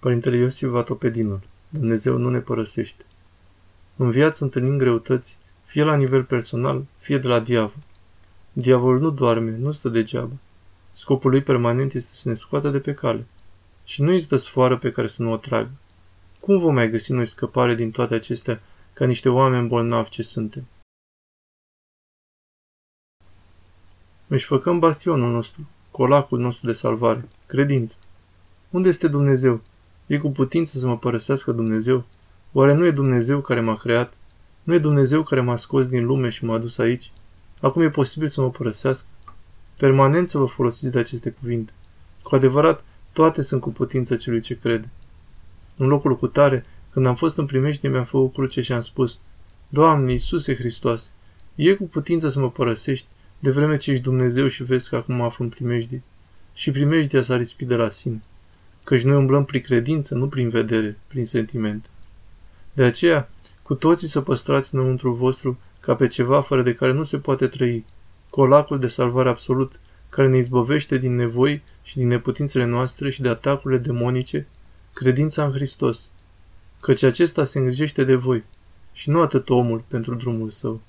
[0.00, 3.04] Părintele Iosif Vatopedinul, Dumnezeu nu ne părăsește.
[3.96, 7.82] În viață întâlnim greutăți, fie la nivel personal, fie de la diavol.
[8.52, 10.32] Diavolul nu doarme, nu stă degeaba.
[10.92, 13.26] Scopul lui permanent este să ne scoată de pe cale.
[13.84, 15.70] Și nu există sfoară pe care să nu o tragă.
[16.40, 18.60] Cum vom mai găsi noi scăpare din toate acestea
[18.92, 20.66] ca niște oameni bolnavi ce suntem?
[24.26, 27.96] Își făcăm bastionul nostru, colacul nostru de salvare, credință.
[28.70, 29.62] Unde este Dumnezeu?
[30.10, 32.04] E cu putință să mă părăsească Dumnezeu?
[32.52, 34.12] Oare nu e Dumnezeu care m-a creat?
[34.62, 37.12] Nu e Dumnezeu care m-a scos din lume și m-a adus aici?
[37.60, 39.06] Acum e posibil să mă părăsească?
[39.76, 41.72] Permanent să vă folosiți de aceste cuvinte.
[42.22, 44.88] Cu adevărat, toate sunt cu putință celui ce crede.
[45.76, 49.20] În locul cu tare, când am fost în primejdie, mi-am făcut cruce și am spus,
[49.68, 51.10] Doamne, Iisuse Hristos,
[51.54, 53.06] e cu putință să mă părăsești,
[53.38, 56.02] de vreme ce ești Dumnezeu și vezi că acum mă aflu în primejdie.
[56.54, 58.22] Și primejdia s-a rispit de la sine
[58.90, 61.90] căci noi umblăm prin credință, nu prin vedere, prin sentiment.
[62.72, 63.28] De aceea,
[63.62, 67.46] cu toții să păstrați înăuntru vostru ca pe ceva fără de care nu se poate
[67.46, 67.84] trăi,
[68.30, 73.28] colacul de salvare absolut, care ne izbăvește din nevoi și din neputințele noastre și de
[73.28, 74.46] atacurile demonice,
[74.92, 76.10] credința în Hristos,
[76.80, 78.44] căci acesta se îngrijește de voi
[78.92, 80.80] și nu atât omul pentru drumul său.